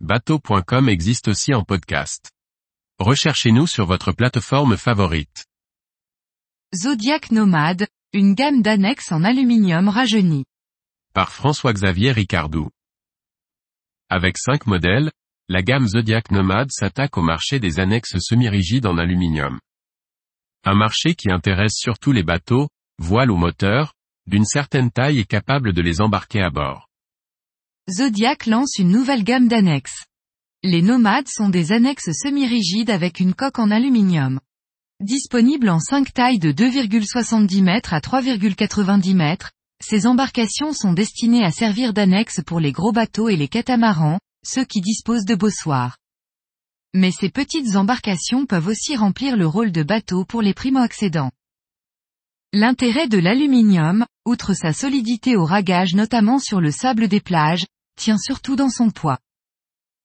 [0.00, 2.30] bateau.com existe aussi en podcast.
[2.98, 5.46] Recherchez-nous sur votre plateforme favorite.
[6.74, 10.44] Zodiac Nomade, une gamme d'annexes en aluminium rajeuni.
[11.14, 12.68] Par François-Xavier Ricardou.
[14.10, 15.10] Avec cinq modèles,
[15.48, 19.58] la gamme Zodiac Nomade s'attaque au marché des annexes semi-rigides en aluminium.
[20.64, 22.68] Un marché qui intéresse surtout les bateaux,
[22.98, 23.94] voiles ou moteurs,
[24.26, 26.86] d'une certaine taille et capable de les embarquer à bord.
[27.88, 30.06] Zodiac lance une nouvelle gamme d'annexes.
[30.64, 34.40] Les nomades sont des annexes semi-rigides avec une coque en aluminium.
[34.98, 39.36] Disponibles en 5 tailles de 2,70 m à 3,90 m,
[39.80, 44.64] ces embarcations sont destinées à servir d'annexes pour les gros bateaux et les catamarans, ceux
[44.64, 45.96] qui disposent de bossoirs.
[46.92, 51.30] Mais ces petites embarcations peuvent aussi remplir le rôle de bateau pour les primo-accédants.
[52.52, 58.18] L'intérêt de l'aluminium, outre sa solidité au ragage notamment sur le sable des plages, tient
[58.18, 59.18] surtout dans son poids.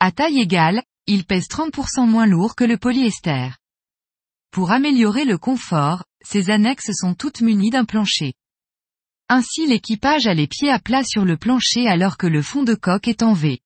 [0.00, 3.50] À taille égale, il pèse 30% moins lourd que le polyester.
[4.50, 8.34] Pour améliorer le confort, ces annexes sont toutes munies d'un plancher.
[9.28, 12.74] Ainsi l'équipage a les pieds à plat sur le plancher alors que le fond de
[12.74, 13.60] coque est en V.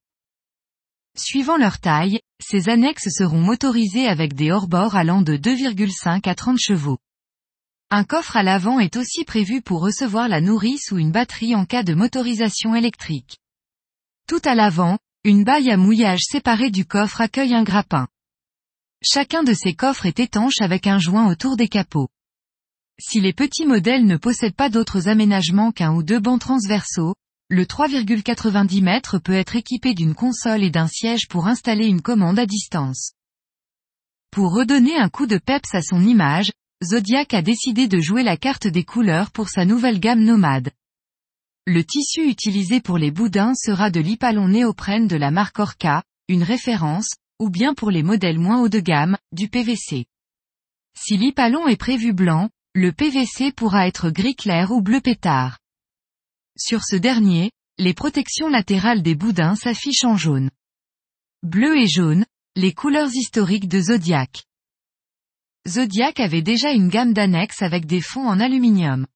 [1.16, 6.58] Suivant leur taille, ces annexes seront motorisées avec des hors-bords allant de 2,5 à 30
[6.58, 6.98] chevaux.
[7.90, 11.64] Un coffre à l'avant est aussi prévu pour recevoir la nourrice ou une batterie en
[11.64, 13.38] cas de motorisation électrique.
[14.26, 18.08] Tout à l'avant, une baille à mouillage séparée du coffre accueille un grappin.
[19.00, 22.08] Chacun de ces coffres est étanche avec un joint autour des capots.
[22.98, 27.14] Si les petits modèles ne possèdent pas d'autres aménagements qu'un ou deux bancs transversaux,
[27.50, 32.40] le 3,90 m peut être équipé d'une console et d'un siège pour installer une commande
[32.40, 33.12] à distance.
[34.32, 36.50] Pour redonner un coup de peps à son image,
[36.82, 40.72] Zodiac a décidé de jouer la carte des couleurs pour sa nouvelle gamme nomade.
[41.68, 46.44] Le tissu utilisé pour les boudins sera de l'hypalon néoprène de la marque Orca, une
[46.44, 50.06] référence, ou bien pour les modèles moins haut de gamme, du PVC.
[50.96, 55.58] Si l'hypalon est prévu blanc, le PVC pourra être gris clair ou bleu pétard.
[56.56, 60.50] Sur ce dernier, les protections latérales des boudins s'affichent en jaune.
[61.42, 64.44] Bleu et jaune, les couleurs historiques de Zodiac.
[65.66, 69.08] Zodiac avait déjà une gamme d'annexes avec des fonds en aluminium.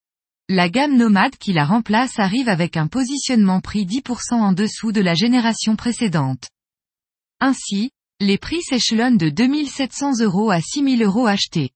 [0.53, 5.01] La gamme nomade qui la remplace arrive avec un positionnement prix 10% en dessous de
[5.01, 6.49] la génération précédente.
[7.39, 11.71] Ainsi, les prix s'échelonnent de 2700 euros à 6000 euros achetés.